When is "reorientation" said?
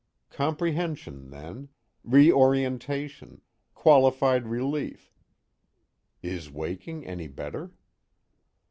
2.03-3.39